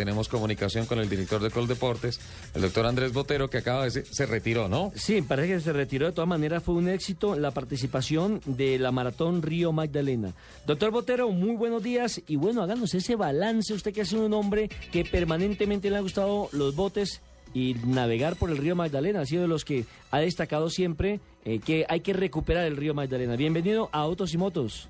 tenemos 0.00 0.30
comunicación 0.30 0.86
con 0.86 0.98
el 0.98 1.10
director 1.10 1.42
de 1.42 1.50
Coldeportes, 1.50 2.18
el 2.54 2.62
doctor 2.62 2.86
Andrés 2.86 3.12
Botero, 3.12 3.50
que 3.50 3.58
acaba 3.58 3.80
de 3.80 3.90
decir, 3.90 4.06
se 4.10 4.24
retiró, 4.24 4.66
¿no? 4.66 4.92
Sí, 4.94 5.20
parece 5.20 5.48
que 5.48 5.60
se 5.60 5.74
retiró. 5.74 6.06
De 6.06 6.12
todas 6.12 6.26
maneras, 6.26 6.62
fue 6.62 6.74
un 6.76 6.88
éxito 6.88 7.36
la 7.36 7.50
participación 7.50 8.40
de 8.46 8.78
la 8.78 8.92
Maratón 8.92 9.42
Río 9.42 9.72
Magdalena. 9.72 10.32
Doctor 10.66 10.90
Botero, 10.90 11.28
muy 11.28 11.54
buenos 11.54 11.82
días 11.82 12.22
y 12.26 12.36
bueno, 12.36 12.62
háganos 12.62 12.94
ese 12.94 13.14
balance. 13.14 13.74
Usted 13.74 13.92
que 13.92 14.00
ha 14.00 14.04
sido 14.06 14.24
un 14.24 14.32
hombre 14.32 14.70
que 14.90 15.04
permanentemente 15.04 15.90
le 15.90 15.98
ha 15.98 16.00
gustado 16.00 16.48
los 16.52 16.74
botes 16.74 17.20
y 17.52 17.74
navegar 17.84 18.36
por 18.36 18.48
el 18.48 18.56
río 18.56 18.74
Magdalena. 18.74 19.20
Ha 19.20 19.26
sido 19.26 19.42
de 19.42 19.48
los 19.48 19.66
que 19.66 19.84
ha 20.10 20.18
destacado 20.20 20.70
siempre 20.70 21.20
eh, 21.44 21.58
que 21.58 21.84
hay 21.90 22.00
que 22.00 22.14
recuperar 22.14 22.64
el 22.64 22.78
río 22.78 22.94
Magdalena. 22.94 23.36
Bienvenido 23.36 23.90
a 23.92 23.98
Autos 23.98 24.32
y 24.32 24.38
Motos. 24.38 24.88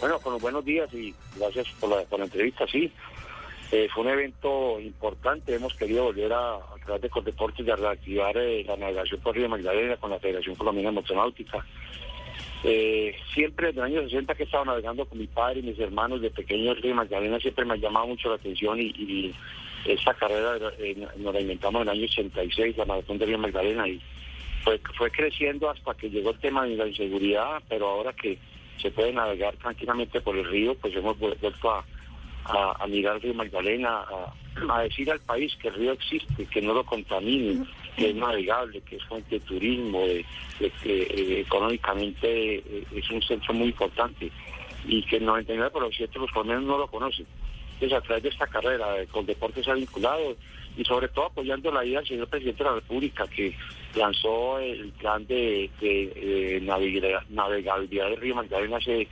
Bueno, 0.00 0.18
con 0.20 0.32
los 0.32 0.40
buenos 0.40 0.64
días 0.64 0.88
y 0.94 1.14
gracias 1.38 1.66
por 1.78 1.90
la, 1.90 2.02
por 2.04 2.18
la 2.18 2.24
entrevista, 2.24 2.64
sí. 2.66 2.90
Eh, 3.72 3.88
fue 3.92 4.04
un 4.04 4.10
evento 4.10 4.78
importante, 4.78 5.54
hemos 5.54 5.74
querido 5.74 6.04
volver 6.04 6.32
a, 6.32 6.54
a 6.54 6.76
través 6.84 7.02
de 7.02 7.10
Coldeportes 7.10 7.66
de 7.66 7.74
reactivar 7.74 8.36
eh, 8.38 8.64
la 8.64 8.76
navegación 8.76 9.20
por 9.20 9.34
Río 9.34 9.48
Magdalena 9.48 9.96
con 9.96 10.10
la 10.10 10.20
Federación 10.20 10.54
Colombiana 10.54 10.90
de 10.90 10.94
Motonáutica. 10.94 11.64
Eh, 12.62 13.16
siempre 13.34 13.68
desde 13.68 13.80
los 13.80 13.90
años 13.90 14.04
60 14.10 14.34
que 14.34 14.42
he 14.44 14.46
estado 14.46 14.64
navegando 14.64 15.04
con 15.04 15.18
mi 15.18 15.26
padre 15.26 15.60
y 15.60 15.62
mis 15.62 15.78
hermanos 15.78 16.20
de 16.20 16.30
pequeño 16.30 16.72
el 16.72 16.82
Río 16.82 16.94
Magdalena 16.94 17.38
siempre 17.38 17.64
me 17.64 17.74
ha 17.74 17.76
llamado 17.76 18.06
mucho 18.06 18.28
la 18.28 18.36
atención 18.36 18.80
y, 18.80 18.86
y 18.86 19.34
esta 19.84 20.14
carrera 20.14 20.58
eh, 20.78 21.06
nos 21.16 21.34
la 21.34 21.40
inventamos 21.40 21.82
en 21.82 21.88
el 21.88 21.94
año 21.96 22.04
86, 22.04 22.76
la 22.76 22.84
maratón 22.84 23.18
de 23.18 23.26
Río 23.26 23.38
Magdalena 23.38 23.88
y 23.88 24.00
fue, 24.62 24.80
fue 24.96 25.10
creciendo 25.10 25.70
hasta 25.70 25.94
que 25.94 26.08
llegó 26.08 26.30
el 26.30 26.38
tema 26.38 26.64
de 26.64 26.76
la 26.76 26.86
inseguridad, 26.86 27.62
pero 27.68 27.88
ahora 27.88 28.12
que 28.12 28.38
se 28.80 28.90
puede 28.90 29.12
navegar 29.12 29.56
tranquilamente 29.56 30.20
por 30.20 30.36
el 30.36 30.44
río, 30.44 30.74
pues 30.76 30.94
hemos 30.96 31.18
vuelto 31.18 31.70
a, 31.70 31.84
a, 32.48 32.76
a 32.78 32.86
mirar 32.86 33.20
río 33.20 33.34
Magdalena, 33.34 34.04
a, 34.70 34.82
decir 34.82 35.10
al 35.10 35.20
país 35.20 35.54
que 35.56 35.68
el 35.68 35.74
río 35.74 35.92
existe, 35.92 36.46
que 36.46 36.62
no 36.62 36.74
lo 36.74 36.84
contamine, 36.84 37.64
que 37.96 38.10
es 38.10 38.14
navegable, 38.14 38.80
que 38.82 38.96
es 38.96 39.04
fuente 39.04 39.38
de 39.38 39.40
turismo, 39.40 40.00
de, 40.00 40.24
que 40.82 41.02
eh, 41.02 41.40
económicamente 41.40 42.56
eh, 42.56 42.84
es 42.94 43.10
un 43.10 43.22
centro 43.22 43.52
muy 43.52 43.68
importante 43.68 44.30
y 44.86 45.02
que 45.02 45.16
el 45.16 45.26
99% 45.26 46.12
de 46.12 46.18
los 46.18 46.30
colombianos 46.30 46.64
no 46.64 46.78
lo 46.78 46.86
conocen. 46.86 47.26
Entonces, 47.74 47.98
a 47.98 48.00
través 48.00 48.22
de 48.22 48.28
esta 48.30 48.46
carrera, 48.46 49.00
eh, 49.00 49.06
con 49.06 49.26
deporte 49.26 49.62
se 49.62 49.70
ha 49.70 49.74
vinculado 49.74 50.36
y 50.76 50.84
sobre 50.84 51.08
todo 51.08 51.26
apoyando 51.26 51.70
la 51.70 51.84
idea 51.84 51.98
del 51.98 52.08
señor 52.08 52.28
presidente 52.28 52.62
de 52.62 52.70
la 52.70 52.76
República 52.76 53.26
que 53.26 53.54
lanzó 53.94 54.58
el 54.58 54.92
plan 54.92 55.26
de, 55.26 55.70
de, 55.80 56.60
navegabilidad, 56.62 58.08
del 58.08 58.16
río 58.16 58.34
Magdalena 58.34 58.76
hace 58.76 59.08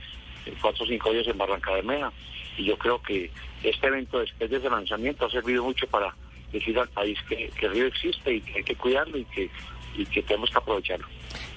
cuatro 0.61 0.83
o 0.83 0.87
cinco 0.87 1.11
días 1.11 1.27
en 1.27 1.37
Barranca 1.37 1.75
de 1.75 1.83
Mena. 1.83 2.11
Y 2.57 2.65
yo 2.65 2.77
creo 2.77 3.01
que 3.01 3.29
este 3.63 3.87
evento 3.87 4.19
después 4.19 4.49
de 4.49 4.57
ese 4.57 4.69
lanzamiento 4.69 5.25
ha 5.25 5.29
servido 5.29 5.63
mucho 5.63 5.87
para 5.87 6.15
decir 6.51 6.77
al 6.79 6.87
país 6.89 7.17
que, 7.27 7.49
que 7.57 7.65
el 7.65 7.73
río 7.73 7.85
existe 7.87 8.33
y 8.33 8.41
que 8.41 8.59
hay 8.59 8.63
que 8.63 8.75
cuidarlo 8.75 9.17
y 9.17 9.25
que, 9.25 9.49
y 9.97 10.05
que 10.05 10.21
tenemos 10.23 10.49
que 10.49 10.57
aprovecharlo. 10.57 11.07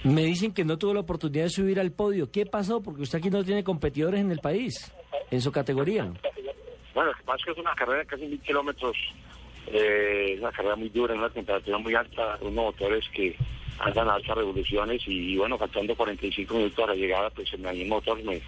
Me 0.04 0.22
dicen 0.24 0.52
que 0.52 0.64
no 0.64 0.78
tuvo 0.78 0.94
la 0.94 1.00
oportunidad 1.00 1.44
de 1.44 1.50
subir 1.50 1.80
al 1.80 1.92
podio. 1.92 2.30
¿Qué 2.30 2.46
pasó? 2.46 2.80
Porque 2.80 3.02
usted 3.02 3.18
aquí 3.18 3.30
no 3.30 3.44
tiene 3.44 3.64
competidores 3.64 4.20
en 4.20 4.30
el 4.30 4.38
país, 4.38 4.92
en 5.30 5.40
su 5.40 5.52
categoría. 5.52 6.12
Bueno, 6.94 7.10
lo 7.10 7.16
que 7.16 7.22
pasa 7.24 7.36
es 7.38 7.44
que 7.44 7.50
es 7.52 7.58
una 7.58 7.74
carrera 7.74 8.00
de 8.00 8.06
casi 8.06 8.26
mil 8.26 8.40
kilómetros, 8.40 8.96
eh, 9.68 10.32
es 10.34 10.40
una 10.40 10.52
carrera 10.52 10.76
muy 10.76 10.88
dura, 10.88 11.14
en 11.14 11.20
una 11.20 11.30
temperatura 11.30 11.78
muy 11.78 11.94
alta, 11.94 12.38
unos 12.40 12.54
motores 12.54 13.04
que 13.12 13.36
andan 13.78 14.08
a 14.08 14.14
altas 14.14 14.36
revoluciones 14.36 15.02
y, 15.06 15.34
y, 15.34 15.36
bueno, 15.36 15.56
faltando 15.58 15.94
45 15.94 16.54
minutos 16.54 16.84
a 16.84 16.88
la 16.88 16.94
llegada, 16.94 17.30
pues 17.30 17.48
se 17.48 17.56
me 17.56 17.64
dañó 17.64 17.82
el 17.82 17.88
motor, 17.88 18.22
me, 18.24 18.40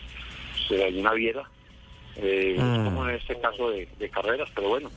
se 0.66 0.76
dañó 0.76 1.00
una 1.00 1.12
viera, 1.12 1.48
eh, 2.16 2.56
mm. 2.58 2.84
como 2.84 3.08
en 3.08 3.16
este 3.16 3.38
caso 3.40 3.70
de, 3.70 3.88
de 3.98 4.10
carreras, 4.10 4.48
pero 4.54 4.68
bueno, 4.68 4.90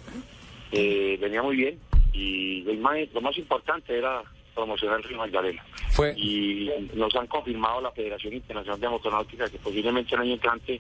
eh, 0.71 1.17
venía 1.21 1.41
muy 1.41 1.55
bien 1.55 1.79
y 2.11 2.61
lo 2.61 2.73
más, 2.75 2.97
lo 3.13 3.21
más 3.21 3.37
importante 3.37 3.97
era 3.97 4.21
promocionar 4.53 4.97
el 4.97 5.03
Río 5.03 5.17
Magdalena. 5.17 5.63
Fue... 5.91 6.13
Y 6.15 6.69
nos 6.93 7.15
han 7.15 7.27
confirmado 7.27 7.81
la 7.81 7.91
Federación 7.91 8.33
Internacional 8.33 8.79
de 8.79 8.89
Motonáutica 8.89 9.49
que 9.49 9.57
posiblemente 9.57 10.15
el 10.15 10.21
año 10.21 10.33
entrante 10.33 10.79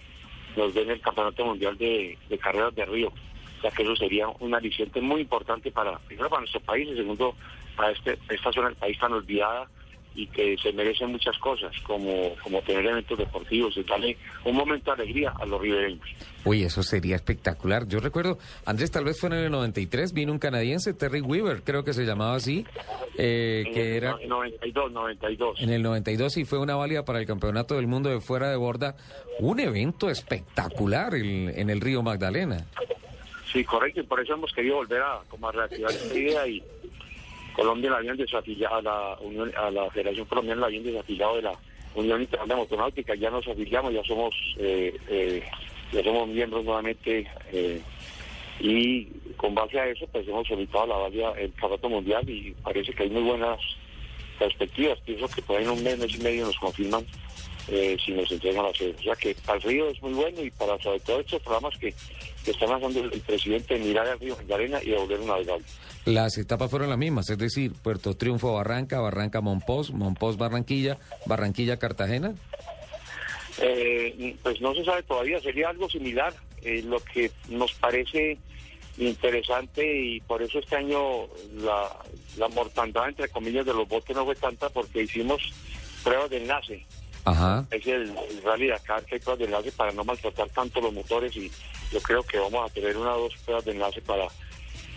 nos 0.55 0.73
den 0.73 0.91
el 0.91 1.01
Campeonato 1.01 1.45
Mundial 1.45 1.77
de, 1.77 2.17
de 2.29 2.37
Carreras 2.37 2.75
de 2.75 2.85
Río. 2.85 3.11
Sea 3.61 3.71
que 3.71 3.83
eso 3.83 3.95
sería 3.95 4.27
un 4.27 4.53
aliciente 4.53 5.01
muy 5.01 5.21
importante 5.21 5.71
para, 5.71 5.97
primero 5.99 6.29
para 6.29 6.41
nuestro 6.41 6.59
país 6.61 6.87
y 6.89 6.95
segundo 6.95 7.35
para 7.75 7.91
este, 7.91 8.17
esta 8.29 8.51
zona 8.51 8.67
del 8.67 8.77
país 8.77 8.99
tan 8.99 9.13
olvidada 9.13 9.67
y 10.15 10.27
que 10.27 10.55
se 10.61 10.71
merecen 10.73 11.11
muchas 11.11 11.37
cosas, 11.39 11.71
como, 11.81 12.35
como 12.43 12.61
tener 12.61 12.85
eventos 12.85 13.17
deportivos 13.17 13.75
y 13.77 13.83
darle 13.83 14.15
un 14.45 14.55
momento 14.55 14.93
de 14.95 15.01
alegría 15.03 15.33
a 15.39 15.45
los 15.45 15.59
ribereños. 15.61 16.07
Uy, 16.45 16.63
eso 16.63 16.83
sería 16.83 17.15
espectacular. 17.15 17.87
Yo 17.87 17.99
recuerdo, 17.99 18.37
Andrés, 18.65 18.91
tal 18.91 19.05
vez 19.05 19.19
fue 19.19 19.29
en 19.29 19.35
el 19.35 19.51
93, 19.51 20.13
vino 20.13 20.31
un 20.31 20.39
canadiense, 20.39 20.93
Terry 20.93 21.21
Weaver, 21.21 21.63
creo 21.63 21.83
que 21.83 21.93
se 21.93 22.03
llamaba 22.05 22.35
así, 22.35 22.65
eh, 23.17 23.63
en 23.65 23.73
que 23.73 23.81
el, 23.91 24.03
era... 24.03 24.15
en 24.21 24.29
92, 24.29 24.91
92. 24.91 25.61
En 25.61 25.69
el 25.71 25.81
92 25.81 26.37
y 26.37 26.45
fue 26.45 26.59
una 26.59 26.75
válida 26.75 27.05
para 27.05 27.19
el 27.19 27.25
Campeonato 27.25 27.75
del 27.75 27.87
Mundo 27.87 28.09
de 28.09 28.19
Fuera 28.21 28.49
de 28.49 28.55
Borda, 28.57 28.95
un 29.39 29.59
evento 29.59 30.09
espectacular 30.09 31.15
el- 31.15 31.49
en 31.55 31.69
el 31.69 31.81
río 31.81 32.03
Magdalena. 32.03 32.65
Sí, 33.51 33.63
correcto, 33.63 33.99
y 34.01 34.03
por 34.03 34.19
eso 34.19 34.33
hemos 34.33 34.51
querido 34.51 34.77
volver 34.77 35.01
a, 35.01 35.19
como 35.29 35.47
a 35.47 35.51
reactivar 35.51 35.91
esta 35.91 36.13
idea 36.17 36.47
y 36.47 36.63
Colombia 37.53 37.91
la 37.91 37.97
habían 37.97 38.17
desafiliado, 38.17 38.75
a 38.75 38.81
la, 38.81 39.17
Unión, 39.21 39.51
a 39.55 39.69
la 39.71 39.89
Federación 39.91 40.25
Colombiana 40.25 40.61
la 40.61 40.67
habían 40.67 40.83
desafiliado 40.83 41.35
de 41.35 41.41
la 41.43 41.53
Unión 41.95 42.21
Internacional 42.21 42.47
de 42.47 42.55
Motonáutica, 42.55 43.15
ya 43.15 43.29
nos 43.29 43.47
afiliamos, 43.47 43.93
ya 43.93 44.03
somos, 44.03 44.33
eh, 44.57 44.97
eh, 45.09 45.43
ya 45.91 46.03
somos 46.03 46.27
miembros 46.27 46.65
nuevamente 46.65 47.27
eh, 47.51 47.81
y 48.59 49.05
con 49.37 49.53
base 49.53 49.79
a 49.79 49.87
eso 49.87 50.07
pues 50.11 50.27
hemos 50.27 50.47
solicitado 50.47 50.87
la 50.87 50.97
válida 50.97 51.33
el 51.37 51.51
Campeonato 51.53 51.89
Mundial 51.89 52.29
y 52.29 52.51
parece 52.63 52.93
que 52.93 53.03
hay 53.03 53.09
muy 53.09 53.23
buenas 53.23 53.59
perspectivas, 54.39 54.99
pienso 55.01 55.27
que 55.27 55.41
por 55.41 55.57
ahí 55.57 55.63
en 55.63 55.71
un 55.71 55.83
mes, 55.83 55.97
mes 55.99 56.15
y 56.15 56.23
medio 56.23 56.45
nos 56.45 56.57
confirman 56.57 57.05
eh, 57.67 57.97
si 58.03 58.11
nos 58.11 58.31
entregan 58.31 58.63
la 58.63 58.73
sede. 58.73 58.95
O 58.99 59.03
sea 59.03 59.15
que 59.15 59.35
para 59.45 59.57
el 59.57 59.63
río 59.63 59.89
es 59.89 60.01
muy 60.01 60.13
bueno 60.13 60.41
y 60.41 60.51
para 60.51 60.77
sobre 60.79 60.99
todo 60.99 61.19
estos 61.19 61.41
programas 61.41 61.77
que, 61.79 61.93
que 62.43 62.51
están 62.51 62.71
haciendo 62.71 62.99
el, 63.01 63.13
el 63.13 63.21
presidente 63.21 63.73
de 63.73 63.79
mirar 63.79 64.07
al 64.07 64.19
río 64.19 64.35
Magdalena 64.35 64.79
y 64.83 64.89
de 64.89 64.97
volver 64.97 65.19
navegable. 65.21 65.65
Las 66.05 66.37
etapas 66.37 66.69
fueron 66.69 66.89
las 66.89 66.97
mismas, 66.97 67.29
es 67.29 67.37
decir, 67.37 67.71
Puerto 67.81 68.15
Triunfo 68.15 68.53
Barranca, 68.53 68.99
Barranca 68.99 69.39
Monpós, 69.39 69.91
Monpós 69.91 70.37
Barranquilla, 70.37 70.97
Barranquilla 71.25 71.77
Cartagena. 71.79 72.35
Eh, 73.61 74.35
pues 74.43 74.59
no 74.59 74.73
se 74.73 74.83
sabe 74.83 75.03
todavía, 75.03 75.39
sería 75.39 75.69
algo 75.69 75.89
similar. 75.89 76.33
Eh, 76.61 76.81
lo 76.81 76.99
que 76.99 77.31
nos 77.49 77.73
parece 77.73 78.37
interesante 78.97 79.83
y 79.83 80.19
por 80.21 80.41
eso 80.41 80.59
este 80.59 80.75
año 80.75 81.27
la, 81.55 81.89
la 82.37 82.47
mortandad, 82.49 83.09
entre 83.09 83.29
comillas, 83.29 83.65
de 83.65 83.73
los 83.73 83.87
botes 83.87 84.15
no 84.15 84.25
fue 84.25 84.35
tanta 84.35 84.69
porque 84.69 85.03
hicimos 85.03 85.41
pruebas 86.03 86.29
de 86.29 86.37
enlace. 86.37 86.85
Ajá. 87.25 87.65
Es 87.71 87.85
el, 87.87 88.03
el 88.29 88.41
Rally 88.43 88.67
Dakar 88.67 89.03
que 89.05 89.15
hay 89.15 89.21
pruebas 89.21 89.39
de 89.39 89.45
enlace 89.45 89.71
para 89.71 89.91
no 89.91 90.03
maltratar 90.03 90.49
tanto 90.49 90.81
los 90.81 90.93
motores 90.93 91.35
y 91.37 91.49
yo 91.91 92.01
creo 92.01 92.23
que 92.23 92.37
vamos 92.39 92.69
a 92.69 92.73
tener 92.73 92.97
una 92.97 93.15
o 93.15 93.21
dos 93.21 93.33
pruebas 93.45 93.65
de 93.65 93.71
enlace 93.71 94.01
para 94.01 94.27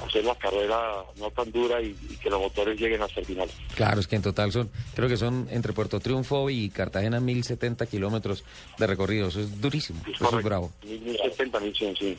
hacer 0.04 0.22
la 0.26 0.34
carrera 0.34 0.76
no 1.19 1.31
tan 1.31 1.50
dura 1.50 1.81
y, 1.81 1.97
y 2.10 2.16
que 2.16 2.28
los 2.28 2.38
motores 2.38 2.78
lleguen 2.78 3.00
hasta 3.00 3.20
el 3.20 3.26
final. 3.26 3.48
Claro, 3.75 3.98
es 4.00 4.06
que 4.06 4.16
en 4.16 4.20
total 4.22 4.53
son, 4.53 4.69
creo 4.94 5.09
que 5.09 5.16
son 5.16 5.47
entre 5.50 5.72
Puerto 5.72 6.00
Triunfo 6.00 6.50
y 6.50 6.69
Cartagena 6.69 7.19
1070 7.19 7.87
kilómetros 7.87 8.44
de 8.76 8.87
recorrido. 8.87 9.28
Eso 9.28 9.41
es 9.41 9.58
durísimo, 9.58 10.03
eso 10.06 10.38
es 10.38 10.44
bravo. 10.44 10.70
1070, 10.84 11.60
1100, 11.60 11.97
sí. 11.97 12.19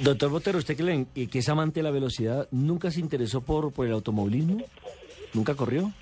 Doctor 0.00 0.30
Botero, 0.30 0.56
usted 0.58 0.74
que, 0.76 0.82
le- 0.82 1.06
que 1.28 1.38
es 1.40 1.48
amante 1.50 1.80
de 1.80 1.84
la 1.84 1.90
velocidad, 1.90 2.48
¿nunca 2.50 2.90
se 2.90 3.00
interesó 3.00 3.42
por, 3.42 3.72
por 3.72 3.86
el 3.86 3.92
automovilismo? 3.92 4.64
¿Nunca 5.34 5.54
corrió? 5.54 5.92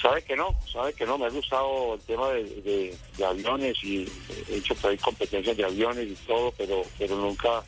Sabe 0.00 0.22
que 0.22 0.36
no, 0.36 0.54
sabe 0.72 0.92
que 0.92 1.04
no, 1.04 1.18
me 1.18 1.26
ha 1.26 1.30
gustado 1.30 1.94
el 1.94 2.00
tema 2.00 2.28
de, 2.30 2.96
aviones 3.26 3.76
y 3.82 4.06
he 4.48 4.56
hecho 4.56 4.74
por 4.76 4.90
ahí 4.90 4.98
competencias 4.98 5.56
de 5.56 5.64
aviones 5.64 6.06
y 6.06 6.14
todo, 6.26 6.52
pero 6.56 6.82
pero 6.96 7.16
nunca, 7.16 7.64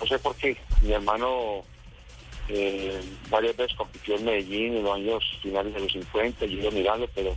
no 0.00 0.06
sé 0.06 0.18
por 0.18 0.34
qué, 0.34 0.56
mi 0.82 0.92
hermano 0.92 1.62
eh, 2.48 3.00
varias 3.30 3.56
veces 3.56 3.76
compitió 3.76 4.16
en 4.16 4.24
Medellín 4.24 4.76
en 4.76 4.82
los 4.82 4.96
años 4.96 5.24
finales 5.40 5.72
de 5.72 5.80
los 5.80 5.92
50, 5.92 6.46
y 6.46 6.56
yo 6.56 6.70
iba 6.70 6.94
a 6.94 7.06
pero 7.14 7.36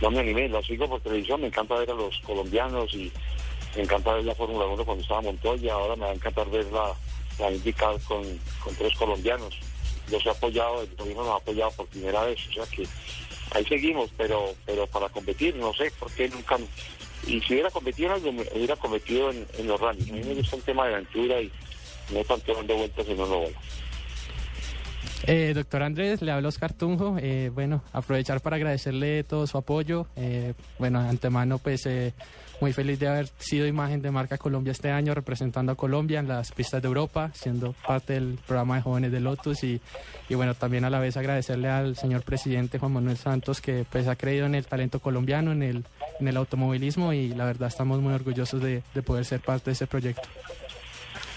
no 0.00 0.10
me 0.10 0.20
animé, 0.20 0.48
lo 0.48 0.62
sigo 0.62 0.88
por 0.88 1.00
televisión, 1.02 1.42
me 1.42 1.48
encanta 1.48 1.74
ver 1.74 1.90
a 1.90 1.94
los 1.94 2.18
colombianos 2.20 2.94
y 2.94 3.12
me 3.76 3.82
encanta 3.82 4.14
ver 4.14 4.24
la 4.24 4.34
Fórmula 4.34 4.64
1 4.66 4.84
cuando 4.84 5.02
estaba 5.02 5.20
Montoya, 5.20 5.74
ahora 5.74 5.96
me 5.96 6.04
va 6.06 6.10
a 6.10 6.14
encantar 6.14 6.48
ver 6.50 6.64
la, 6.72 6.94
la 7.38 7.50
IndyCar 7.50 8.00
con, 8.02 8.22
con 8.62 8.74
tres 8.76 8.94
colombianos. 8.96 9.58
Los 10.10 10.24
he 10.24 10.30
apoyado, 10.30 10.82
el 10.82 10.94
gobierno 10.96 11.24
nos 11.24 11.32
ha 11.32 11.36
apoyado 11.36 11.70
por 11.72 11.86
primera 11.86 12.24
vez, 12.24 12.38
o 12.48 12.52
sea 12.52 12.66
que 12.66 12.86
ahí 13.52 13.64
seguimos, 13.64 14.10
pero 14.16 14.54
pero 14.66 14.86
para 14.86 15.08
competir, 15.08 15.56
no 15.56 15.72
sé 15.74 15.90
por 15.98 16.10
qué 16.12 16.28
nunca. 16.28 16.58
Y 17.26 17.40
si 17.40 17.54
hubiera 17.54 17.70
competido 17.70 18.14
en 18.16 18.38
hubiera 18.38 18.76
competido 18.76 19.30
en, 19.30 19.46
en 19.58 19.66
los 19.66 19.80
rallies. 19.80 20.10
A 20.10 20.12
mí 20.12 20.22
me 20.24 20.34
gusta 20.34 20.56
el 20.56 20.62
tema 20.62 20.86
de 20.86 20.94
aventura 20.94 21.40
y 21.40 21.50
no 22.12 22.22
tanto 22.24 22.54
dando 22.54 22.76
vueltas 22.76 23.08
en 23.08 23.20
una 23.20 23.34
bola. 23.34 23.60
Eh, 25.26 25.52
doctor 25.54 25.82
Andrés, 25.82 26.20
le 26.20 26.32
habla 26.32 26.48
Oscar 26.48 26.72
Tunjo. 26.74 27.16
Eh, 27.18 27.50
bueno, 27.54 27.82
aprovechar 27.92 28.40
para 28.40 28.56
agradecerle 28.56 29.24
todo 29.24 29.46
su 29.46 29.56
apoyo. 29.56 30.06
Eh, 30.16 30.52
bueno, 30.78 31.00
antemano, 31.00 31.58
pues 31.58 31.86
eh, 31.86 32.12
muy 32.60 32.72
feliz 32.74 32.98
de 32.98 33.08
haber 33.08 33.28
sido 33.38 33.66
imagen 33.66 34.02
de 34.02 34.10
marca 34.10 34.36
Colombia 34.36 34.72
este 34.72 34.90
año, 34.90 35.14
representando 35.14 35.72
a 35.72 35.74
Colombia 35.76 36.20
en 36.20 36.28
las 36.28 36.52
pistas 36.52 36.82
de 36.82 36.88
Europa, 36.88 37.30
siendo 37.32 37.72
parte 37.86 38.14
del 38.14 38.38
programa 38.46 38.76
de 38.76 38.82
jóvenes 38.82 39.12
de 39.12 39.20
Lotus 39.20 39.64
y, 39.64 39.80
y 40.28 40.34
bueno, 40.34 40.54
también 40.54 40.84
a 40.84 40.90
la 40.90 40.98
vez 40.98 41.16
agradecerle 41.16 41.68
al 41.68 41.96
señor 41.96 42.22
presidente 42.22 42.78
Juan 42.78 42.92
Manuel 42.92 43.16
Santos 43.16 43.60
que 43.60 43.86
pues 43.90 44.06
ha 44.08 44.16
creído 44.16 44.44
en 44.46 44.54
el 44.54 44.66
talento 44.66 45.00
colombiano, 45.00 45.52
en 45.52 45.62
el, 45.62 45.84
en 46.20 46.28
el 46.28 46.36
automovilismo 46.36 47.12
y 47.14 47.28
la 47.28 47.46
verdad 47.46 47.68
estamos 47.68 48.00
muy 48.00 48.12
orgullosos 48.12 48.60
de, 48.62 48.82
de 48.94 49.02
poder 49.02 49.24
ser 49.24 49.40
parte 49.40 49.70
de 49.70 49.72
ese 49.72 49.86
proyecto. 49.86 50.28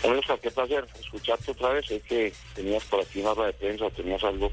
Bueno, 0.08 0.22
qué 0.42 0.52
placer 0.52 0.88
escucharte 0.98 1.52
otra 1.52 1.70
vez. 1.70 1.86
Sé 1.86 2.00
que 2.00 2.32
tenías 2.56 2.86
por 2.86 3.02
aquí 3.02 3.20
una 3.20 3.34
rueda 3.34 3.48
de 3.48 3.58
prensa 3.58 3.90
tenías 3.90 4.24
algo 4.24 4.50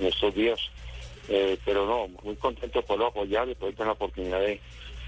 en 0.00 0.06
estos 0.06 0.34
días, 0.34 0.58
eh, 1.28 1.56
pero 1.64 1.86
no, 1.86 2.08
muy 2.24 2.34
contento 2.34 2.80
de 2.80 2.86
poderlo 2.86 3.06
apoyar, 3.06 3.46
de 3.46 3.54
poder 3.54 3.76
tener 3.76 3.86
la 3.86 3.92
oportunidad 3.92 4.40
de 4.40 4.60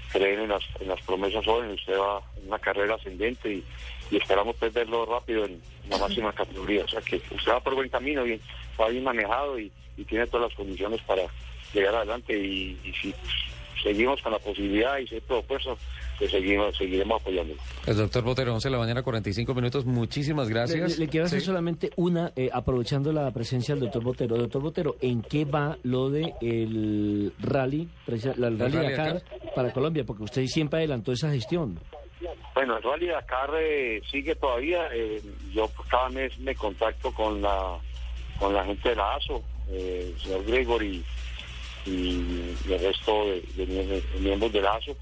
creer 0.09 0.39
en 0.39 0.47
las, 0.47 0.63
en 0.79 0.87
las 0.87 1.01
promesas 1.01 1.43
jóvenes. 1.43 1.81
Usted 1.81 1.99
va 1.99 2.21
en 2.37 2.47
una 2.47 2.59
carrera 2.59 2.95
ascendente 2.95 3.51
y, 3.51 3.63
y 4.09 4.15
esperamos 4.15 4.55
pues, 4.57 4.71
verlo 4.71 5.05
rápido 5.05 5.43
en 5.43 5.61
la 5.89 5.97
máxima 5.97 6.31
categoría. 6.31 6.85
O 6.85 6.87
sea 6.87 7.01
que 7.01 7.17
usted 7.17 7.51
va 7.51 7.59
por 7.59 7.75
buen 7.75 7.89
camino, 7.89 8.23
bien, 8.23 8.39
va 8.79 8.87
bien 8.87 9.03
manejado 9.03 9.59
y, 9.59 9.69
y 9.97 10.05
tiene 10.05 10.27
todas 10.27 10.49
las 10.49 10.55
condiciones 10.55 11.01
para 11.01 11.23
llegar 11.73 11.93
adelante. 11.93 12.37
Y, 12.37 12.79
y 12.85 12.93
si 12.93 13.13
seguimos 13.81 14.21
con 14.21 14.31
la 14.31 14.39
posibilidad 14.39 14.97
y 14.97 15.07
ser 15.07 15.21
propuesto, 15.21 15.77
pues 16.17 16.31
seguimos, 16.31 16.75
seguiremos 16.77 17.21
apoyándolo. 17.21 17.59
El 17.85 17.97
doctor 17.97 18.23
Botero, 18.23 18.53
11 18.53 18.67
de 18.67 18.71
la 18.71 18.77
mañana, 18.79 19.03
45 19.03 19.53
minutos. 19.53 19.85
Muchísimas 19.85 20.49
gracias. 20.49 20.97
le 20.99 21.07
quiero 21.07 21.25
hacer 21.25 21.39
Sí. 21.39 21.45
solamente 21.45 21.89
una, 21.95 22.31
eh, 22.35 22.49
aprovechando 22.51 23.11
la 23.13 23.31
presencia 23.31 23.75
del 23.75 23.85
doctor 23.85 24.03
Botero. 24.03 24.37
Doctor 24.37 24.61
Botero, 24.61 24.95
¿en 25.01 25.21
qué 25.21 25.45
va 25.45 25.77
lo 25.83 26.09
de 26.09 26.33
el 26.41 27.33
rally, 27.39 27.87
la- 28.07 28.47
el 28.47 28.59
rally, 28.59 28.73
rally 28.75 28.89
Dakar, 28.91 29.13
Dakar? 29.15 29.23
para 29.55 29.71
Colombia? 29.73 30.03
Porque 30.05 30.23
usted 30.23 30.45
siempre 30.45 30.79
adelantó 30.79 31.11
esa 31.11 31.29
gestión. 31.31 31.79
Bueno, 32.53 32.75
el 32.75 32.83
Rally 32.83 33.07
Dakar 33.07 33.49
eh, 33.61 34.01
sigue 34.11 34.35
todavía. 34.35 34.87
eh, 34.93 35.21
yo 35.53 35.69
cada 35.89 36.09
mes 36.09 36.37
me 36.39 36.53
contacto 36.55 37.13
con 37.13 37.41
la 37.41 37.77
con 38.37 38.53
la 38.53 38.63
gente 38.65 38.89
de 38.89 38.95
la 38.95 39.15
ASO, 39.15 39.41
eh, 39.69 40.11
el 40.13 40.19
señor 40.21 40.45
Gregory 40.45 41.03
y, 41.85 42.55
el 42.69 42.79
resto 42.79 43.25
de, 43.25 43.41
de 43.55 43.67
mie- 43.67 43.85
de 44.01 44.19
miembros 44.19 44.51
de 44.53 44.61
la 44.61 44.73
ASO. 44.73 44.95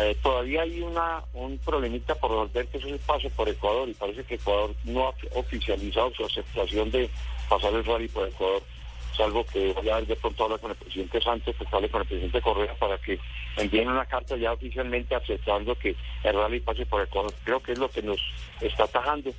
Eh, 0.00 0.16
todavía 0.22 0.62
hay 0.62 0.80
una 0.80 1.22
un 1.34 1.56
problemita 1.58 2.16
por 2.16 2.30
resolver 2.32 2.66
que 2.66 2.78
es 2.78 2.84
el 2.84 2.98
paso 2.98 3.30
por 3.30 3.48
Ecuador 3.48 3.88
y 3.88 3.94
parece 3.94 4.24
que 4.24 4.34
Ecuador 4.34 4.74
no 4.84 5.06
ha 5.08 5.14
oficializado 5.38 6.12
su 6.14 6.24
aceptación 6.24 6.90
de 6.90 7.08
pasar 7.48 7.72
el 7.74 7.84
rally 7.84 8.08
por 8.08 8.26
Ecuador. 8.26 8.62
Es 9.12 9.20
algo 9.20 9.46
que 9.46 9.72
voy 9.72 9.88
a 9.90 9.94
ver 9.96 10.06
de 10.08 10.16
pronto 10.16 10.42
hablar 10.42 10.58
con 10.58 10.72
el 10.72 10.76
presidente 10.76 11.20
Santos, 11.20 11.54
que 11.54 11.64
hable 11.76 11.88
con 11.88 12.00
el 12.00 12.08
presidente 12.08 12.42
Correa 12.42 12.74
para 12.74 12.98
que 12.98 13.20
envíen 13.56 13.88
una 13.88 14.04
carta 14.06 14.36
ya 14.36 14.52
oficialmente 14.52 15.14
aceptando 15.14 15.76
que 15.76 15.94
el 16.24 16.34
rally 16.34 16.58
pase 16.58 16.84
por 16.86 17.00
Ecuador. 17.00 17.32
Creo 17.44 17.60
que 17.62 17.70
es 17.72 17.78
lo 17.78 17.88
que 17.88 18.02
nos 18.02 18.18
está 18.60 18.84
atajando. 18.84 19.30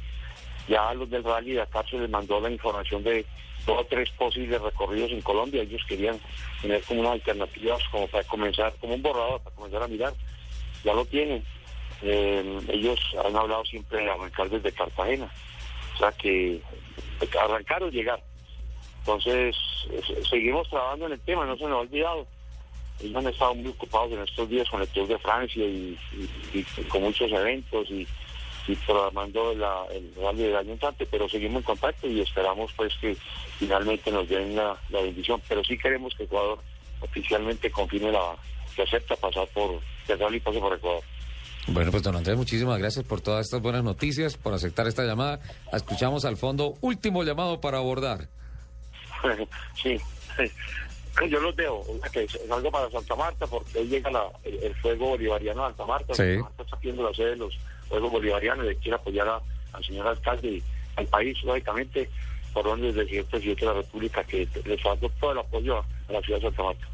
Ya 0.70 0.88
a 0.88 0.94
los 0.94 1.10
del 1.10 1.26
rally 1.26 1.52
de 1.52 1.62
acá 1.64 1.84
se 1.90 1.98
les 2.00 2.10
mandó 2.10 2.40
la 2.40 2.50
información 2.50 3.04
de 3.04 3.26
dos 3.66 3.80
o 3.82 3.86
tres 3.86 4.10
posibles 4.12 4.62
recorridos 4.62 5.12
en 5.12 5.22
Colombia. 5.22 5.62
Ellos 5.64 5.82
querían 5.88 6.20
tener 6.62 6.82
como 6.84 7.02
unas 7.02 7.14
alternativas 7.14 7.82
como 7.92 8.08
para 8.08 8.24
comenzar, 8.26 8.74
como 8.80 8.96
un 8.96 9.02
borrador, 9.02 9.42
para 9.42 9.56
comenzar 9.56 9.84
a 9.84 9.88
mirar. 9.88 10.14
Ya 10.84 10.94
lo 10.94 11.06
tienen. 11.06 11.44
Eh, 12.02 12.60
ellos 12.70 13.00
han 13.26 13.36
hablado 13.36 13.66
siempre 13.66 14.04
de 14.04 14.10
arrancar 14.12 14.50
desde 14.50 14.72
Cartagena. 14.72 15.32
O 15.96 15.98
sea 15.98 16.12
que 16.12 16.62
arrancar 17.40 17.82
o 17.84 17.90
llegar. 17.90 18.22
Entonces, 19.00 19.56
seguimos 20.30 20.70
trabajando 20.70 21.06
en 21.08 21.14
el 21.14 21.20
tema, 21.22 21.46
no 21.46 21.56
se 21.58 21.64
nos 21.64 21.74
ha 21.74 21.78
olvidado. 21.82 22.28
Ellos 23.02 23.16
han 23.18 23.28
estado 23.28 23.56
muy 23.56 23.68
ocupados 23.70 24.12
en 24.14 24.22
estos 24.22 24.50
días 24.50 24.70
con 24.70 24.82
el 24.82 24.88
Tour 24.88 25.08
de 25.08 25.20
Francia 25.20 25.64
y- 25.66 25.98
y 26.54 26.64
con 26.90 27.04
muchos 27.04 27.32
eventos 27.32 27.90
y, 27.92 28.08
y 28.68 28.76
programando 28.76 29.54
la- 29.54 29.86
el 29.94 30.14
rally 30.16 30.44
del 30.44 30.56
año 30.56 30.72
entrante, 30.74 31.06
pero 31.06 31.28
seguimos 31.30 31.58
en 31.58 31.64
contacto 31.64 32.08
y 32.08 32.22
esperamos 32.22 32.72
pues 32.76 32.94
que 33.00 33.16
finalmente 33.60 34.12
nos 34.12 34.28
den 34.28 34.56
la, 34.56 34.76
la 34.90 35.02
bendición. 35.02 35.42
Pero 35.48 35.64
sí 35.64 35.78
queremos 35.78 36.14
que 36.16 36.24
Ecuador 36.24 36.60
oficialmente 37.02 37.70
confirme 37.72 38.12
la 38.12 38.36
que 38.76 38.82
acepta 38.84 39.16
pasar 39.16 39.48
por 39.54 39.80
que 40.08 40.14
el 40.14 40.42
pase 40.42 40.60
por 40.60 40.74
Ecuador. 40.74 41.02
Bueno, 41.68 41.90
pues 41.92 42.04
don 42.04 42.16
Andrés, 42.16 42.38
muchísimas 42.38 42.78
gracias 42.78 43.04
por 43.06 43.22
todas 43.22 43.46
estas 43.46 43.62
buenas 43.62 43.84
noticias, 43.84 44.38
por 44.38 44.54
aceptar 44.54 44.86
esta 44.88 45.04
llamada. 45.04 45.40
Escuchamos 45.74 46.24
al 46.26 46.38
fondo, 46.38 46.76
último 46.82 47.24
llamado 47.24 47.60
para 47.60 47.80
abordar. 47.80 48.28
sí, 49.82 49.98
yo 51.30 51.40
los 51.40 51.56
veo, 51.56 51.78
o 51.78 51.98
sea, 52.02 52.10
que 52.12 52.28
salgo 52.28 52.70
para 52.70 52.90
Santa 52.92 53.16
Marta 53.16 53.48
porque 53.48 53.80
hoy 53.80 53.88
llega 53.88 54.12
la- 54.12 54.30
el, 54.44 54.62
el 54.64 54.76
fuego 54.76 55.10
bolivariano 55.10 55.66
a 55.66 55.70
Santa 55.70 55.86
Marta. 55.86 56.14
Sí. 56.14 56.22
Santa 56.24 56.42
Marta 56.44 56.64
está 56.64 56.76
haciendo 56.76 57.04
la 57.04 57.14
sede 57.16 57.30
de 57.32 57.36
los 57.38 57.58
Juegos 57.90 58.12
Bolivarianos 58.12 58.66
y 58.72 58.76
quiere 58.78 58.96
apoyar 58.96 59.28
a- 59.28 59.42
al 59.74 59.84
señor 59.84 60.08
alcalde 60.08 60.48
y 60.50 60.64
al 60.96 61.06
país, 61.08 61.38
lógicamente, 61.44 62.10
por 62.54 62.64
donde 62.66 62.94
desde 62.94 63.20
el 63.20 63.26
presidente 63.26 63.62
de 63.62 63.68
la 63.74 63.78
República 63.82 64.24
que 64.24 64.48
les 64.66 64.82
dando 64.84 65.10
todo 65.20 65.32
el 65.34 65.40
apoyo 65.40 65.78
a, 65.78 65.86
a 66.10 66.14
la 66.14 66.22
ciudad 66.22 66.40
de 66.40 66.46
Santa 66.48 66.64
Marta. 66.64 66.88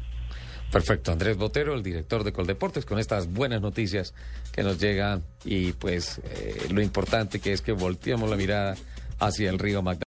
Perfecto, 0.72 1.12
Andrés 1.12 1.36
Botero, 1.36 1.74
el 1.74 1.82
director 1.82 2.24
de 2.24 2.32
Coldeportes, 2.32 2.86
con 2.86 2.98
estas 2.98 3.30
buenas 3.30 3.60
noticias 3.60 4.14
que 4.52 4.62
nos 4.62 4.80
llegan 4.80 5.22
y 5.44 5.72
pues 5.74 6.20
eh, 6.24 6.66
lo 6.72 6.80
importante 6.80 7.40
que 7.40 7.52
es 7.52 7.60
que 7.60 7.72
volteamos 7.72 8.30
la 8.30 8.36
mirada 8.36 8.74
hacia 9.20 9.50
el 9.50 9.58
río 9.58 9.82
Magdalena. 9.82 10.00